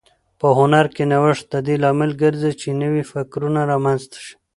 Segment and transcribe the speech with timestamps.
[0.39, 4.33] په هنر کې نوښت د دې لامل ګرځي چې نوي فکرونه رامنځته شي.